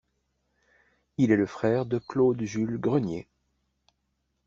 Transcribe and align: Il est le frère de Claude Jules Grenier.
Il 1.19 1.29
est 1.29 1.35
le 1.35 1.45
frère 1.45 1.85
de 1.85 1.99
Claude 1.99 2.41
Jules 2.41 2.79
Grenier. 2.79 3.27